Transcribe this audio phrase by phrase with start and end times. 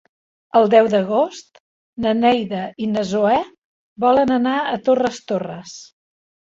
[0.59, 1.61] El deu d'agost
[2.07, 3.39] na Neida i na Zoè
[4.09, 5.81] volen anar a Torres Torres.